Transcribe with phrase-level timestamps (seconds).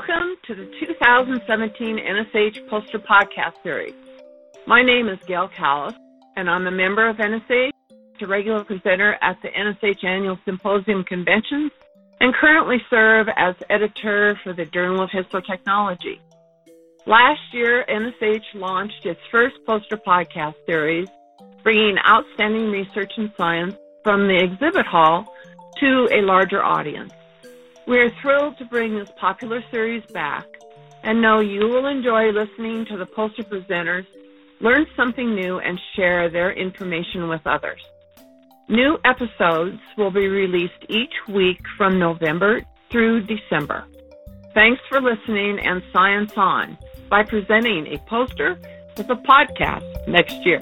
[0.00, 3.92] Welcome to the 2017 NSH Poster Podcast Series.
[4.66, 5.94] My name is Gayle Callis,
[6.36, 7.70] and I'm a member of NSH,
[8.22, 11.70] a regular presenter at the NSH Annual Symposium Conventions,
[12.18, 16.18] and currently serve as editor for the Journal of Histotechnology.
[17.04, 21.08] Last year, NSH launched its first poster podcast series,
[21.62, 25.26] bringing outstanding research and science from the exhibit hall
[25.78, 27.12] to a larger audience.
[27.90, 30.46] We are thrilled to bring this popular series back
[31.02, 34.06] and know you will enjoy listening to the poster presenters,
[34.60, 37.80] learn something new, and share their information with others.
[38.68, 43.84] New episodes will be released each week from November through December.
[44.54, 46.78] Thanks for listening and Science On
[47.08, 48.56] by presenting a poster
[48.96, 50.60] with a podcast next year.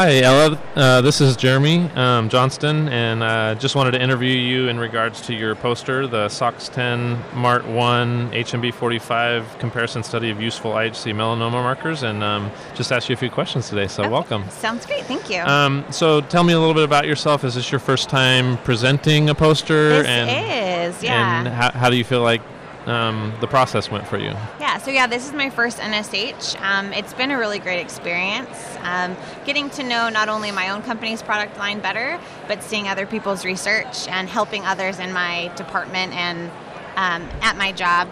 [0.00, 0.58] Hi, Ella.
[0.76, 5.20] Uh, this is Jeremy um, Johnston, and uh, just wanted to interview you in regards
[5.26, 11.12] to your poster, the SOX 10 MART 1 HMB 45 comparison study of useful IHC
[11.12, 13.86] melanoma markers, and um, just ask you a few questions today.
[13.88, 14.10] So, Okay.
[14.10, 14.48] welcome.
[14.48, 15.04] Sounds great.
[15.04, 15.42] Thank you.
[15.42, 17.44] Um, so, tell me a little bit about yourself.
[17.44, 19.98] Is this your first time presenting a poster?
[20.02, 21.40] this and, is, yeah.
[21.40, 22.40] And how, how do you feel like
[22.86, 24.34] um, the process went for you?
[24.58, 26.60] yeah, so yeah, this is my first NSH.
[26.62, 28.48] Um, it's been a really great experience.
[28.82, 33.06] Um, getting to know not only my own company's product line better, but seeing other
[33.06, 36.50] people's research and helping others in my department and
[36.96, 38.08] um, at my job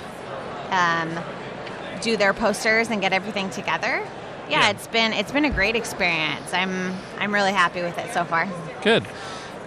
[0.71, 1.19] um,
[2.03, 4.03] do their posters and get everything together.
[4.49, 4.71] Yeah, Yeah.
[4.71, 6.53] it's been it's been a great experience.
[6.55, 8.49] I'm I'm really happy with it so far.
[8.83, 9.05] Good.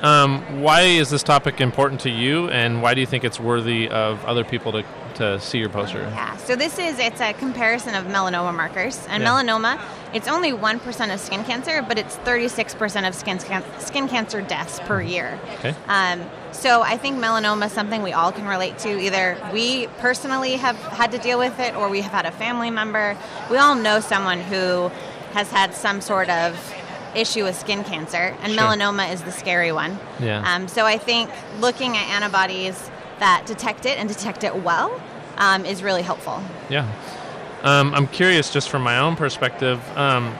[0.02, 3.88] Um, why is this topic important to you, and why do you think it's worthy
[3.88, 4.84] of other people to,
[5.16, 6.00] to see your poster?
[6.00, 9.30] Yeah, so this is it's a comparison of melanoma markers, and Yeah.
[9.30, 9.80] melanoma
[10.14, 13.40] it's only one percent of skin cancer, but it's thirty six percent of skin
[13.80, 15.40] skin cancer deaths per year.
[15.60, 15.76] Okay.
[15.88, 16.22] Um,
[16.52, 19.00] so I think melanoma is something we all can relate to.
[19.00, 22.72] Either we personally have had to deal with it, or we have had a family
[22.72, 23.16] member.
[23.52, 24.90] We all know someone who
[25.34, 26.58] has had some sort of
[27.16, 28.64] issue with skin cancer, and Sure.
[28.64, 30.00] melanoma is the scary one.
[30.20, 30.44] Yeah.
[30.46, 31.30] Um, so I think
[31.60, 32.90] looking at antibodies
[33.20, 35.00] that detect it and detect it well
[35.38, 36.42] um, is really helpful.
[36.70, 36.88] Yeah.
[37.64, 40.34] Um, I'm curious, just from my own perspective, um,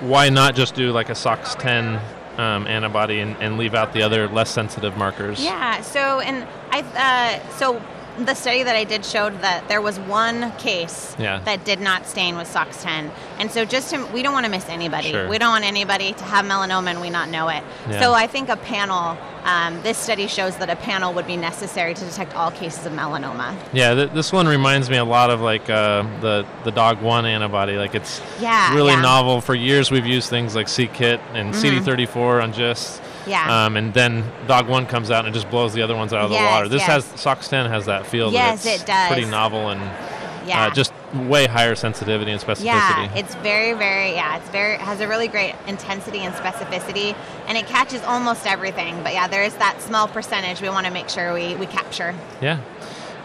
[0.00, 2.00] why not just do like a SOX 10
[2.38, 5.42] um, antibody and, and leave out the other less sensitive markers?
[5.42, 5.80] Yeah.
[5.80, 7.82] So and I uh, so
[8.18, 11.38] the study that I did showed that there was one case Yeah.
[11.44, 14.50] that did not stain with SOX 10, and so just to, we don't want to
[14.50, 15.10] miss anybody.
[15.10, 15.28] Sure.
[15.28, 17.62] We don't want anybody to have melanoma and we not know it.
[17.90, 18.00] Yeah.
[18.00, 19.16] So I think a panel.
[19.44, 22.92] Um, this study shows that a panel would be necessary to detect all cases of
[22.92, 23.56] melanoma.
[23.72, 27.76] Yeah, th- this one reminds me a lot of like uh, the the DOG1 antibody.
[27.78, 29.40] Like it's Yeah, really novel.
[29.40, 31.80] For years, we've used things like C-Kit and Mhm.
[31.82, 33.00] CD34 on GIST.
[33.28, 33.66] Yeah.
[33.66, 36.30] Um, and then DOG1 comes out and it just blows the other ones out of
[36.30, 36.68] the water.
[36.68, 37.10] This yes.
[37.10, 38.32] has SOX 10 has that feel.
[38.32, 39.12] Yes, that it's it does.
[39.12, 39.80] Pretty novel and
[40.46, 40.66] Yeah.
[40.66, 42.64] uh, just way higher sensitivity and specificity.
[42.64, 47.14] Yeah, it's very, very, yeah, it's very, has a really great intensity and specificity,
[47.46, 49.02] and it catches almost everything.
[49.02, 52.14] But yeah, there is that small percentage we want to make sure we, we capture.
[52.40, 52.60] Yeah.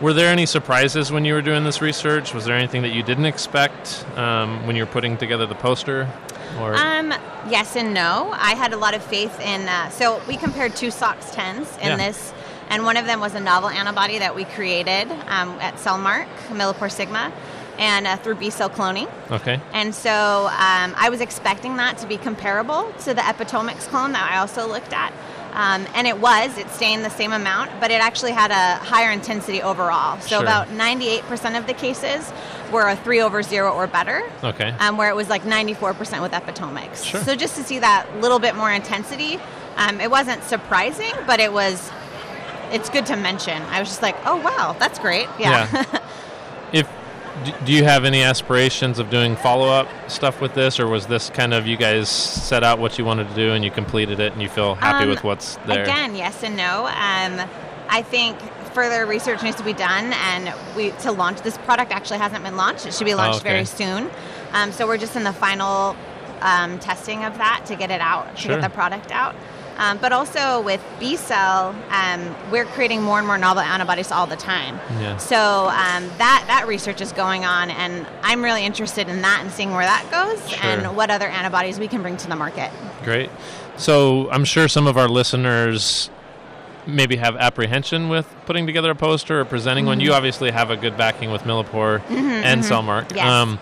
[0.02, 2.34] Were there any surprises when you were doing this research?
[2.34, 6.10] Was there anything that you didn't expect um, when you were putting together the poster?
[6.60, 7.14] Or Um,
[7.50, 8.32] yes and no.
[8.34, 11.88] I had a lot of faith in, uh, so we compared two SOX 10s in
[11.90, 11.96] Yeah.
[11.98, 12.34] this,
[12.70, 16.28] and one of them was a novel antibody that we created um, at Cell Marque,
[16.52, 17.32] Millipore Sigma,
[17.80, 19.10] and uh, through B cell cloning.
[19.32, 24.12] okay, And so um, I was expecting that to be comparable to the Epitomics clone
[24.12, 25.12] that I also looked at.
[25.54, 29.12] Um, and it was, it stained the same amount, but it actually had a higher
[29.12, 30.20] intensity overall.
[30.22, 30.42] So Sure.
[30.42, 32.32] about 98% of the cases
[32.74, 36.32] were a 3 over 0 or better, okay, um, where it was like 94% with
[36.34, 37.06] Epitomics.
[37.06, 37.22] Sure.
[37.24, 39.40] So just to see that little bit more intensity,
[39.78, 41.92] um, it wasn't surprising, but it was,
[42.72, 43.62] it's good to mention.
[43.64, 45.28] I was just like, oh, wow, that's great.
[45.40, 45.86] Yeah.
[46.74, 46.90] if
[47.66, 51.54] do you have any aspirations of doing follow-up stuff with this, or was this kind
[51.54, 54.42] of you guys set out what you wanted to do and you completed it and
[54.42, 55.84] you feel happy Um, with what's there?
[55.84, 56.86] Again, yes and no.
[56.86, 57.50] Um,
[57.90, 58.38] I think
[58.74, 62.58] further research needs to be done, and we to launch this product actually hasn't been
[62.58, 62.86] launched.
[62.86, 63.50] It should be launched okay.
[63.50, 64.10] very soon.
[64.52, 65.96] Um, so we're just in the final
[66.42, 69.36] um, testing of that to get it out, to get the product out.
[69.78, 74.28] Um, but also with B cell, um, we're creating more and more novel antibodies all
[74.28, 74.76] the time.
[75.00, 75.18] Yeah.
[75.18, 79.52] So um, that that research is going on, and I'm really interested in that and
[79.52, 80.60] seeing where that goes Sure.
[80.64, 82.72] and what other antibodies we can bring to the market.
[83.04, 83.32] Great.
[83.78, 86.12] So I'm sure some of our listeners
[86.86, 90.00] maybe have apprehension with putting together a poster or presenting one.
[90.00, 93.10] You obviously have a good backing with Millipore and Cell Marque.
[93.10, 93.18] Mm-hmm.
[93.18, 93.60] Yes.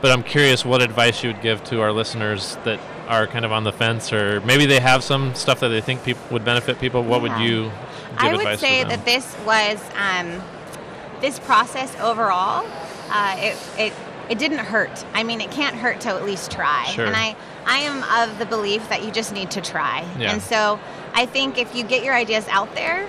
[0.00, 3.52] but I'm curious what advice you would give to our listeners that are kind of
[3.52, 6.78] on the fence, or maybe they have some stuff that they think people would benefit
[6.80, 7.36] people, what Yeah.
[7.38, 7.72] would you give
[8.18, 10.42] I would say that this was um,
[11.20, 12.66] this process overall.
[13.10, 13.92] Uh, it it
[14.28, 15.04] it didn't hurt.
[15.14, 16.86] I mean, it can't hurt to at least try.
[16.86, 17.06] Sure.
[17.06, 20.00] And I I am of the belief that you just need to try.
[20.18, 20.32] Yeah.
[20.32, 20.78] And so
[21.14, 23.08] I think if you get your ideas out there.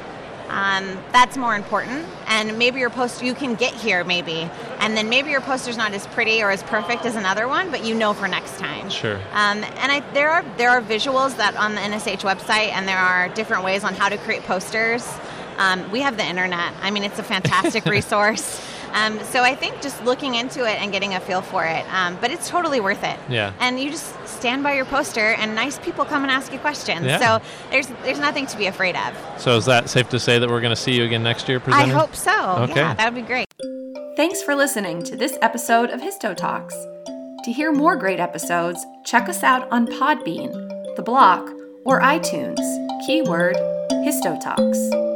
[0.50, 4.48] Um, that's more important, and maybe your poster you can get here, maybe,
[4.80, 7.83] and then maybe your poster's not as pretty or as perfect as another one, but
[7.83, 8.88] you know for next time.
[8.89, 9.15] Sure.
[9.31, 13.00] Um, and I, there are there are visuals that on the NSH website, and there
[13.00, 15.07] are different ways on how to create posters.
[15.57, 16.74] Um, we have the internet.
[16.81, 18.62] I mean, it's a fantastic resource.
[18.93, 22.17] Um, so I think just looking into it and getting a feel for it, um,
[22.21, 23.19] but it's totally worth it.
[23.29, 23.53] Yeah.
[23.59, 27.05] And you just stand by your poster, and nice people come and ask you questions.
[27.05, 27.39] Yeah.
[27.39, 29.15] So there's there's nothing to be afraid of.
[29.39, 31.61] So is that safe to say that we're going to see you again next year
[31.67, 32.55] I hope so.
[32.59, 32.75] Okay.
[32.75, 33.47] Yeah, that would be great.
[34.15, 36.75] Thanks for listening to this episode of Histo Talks.
[37.45, 41.49] To hear more great episodes, check us out on Podbean, The Block,
[41.83, 42.59] or iTunes.
[43.05, 43.55] Keyword
[44.05, 45.12] Histo Talks.